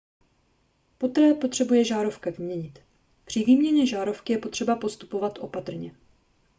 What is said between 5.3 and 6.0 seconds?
opatrně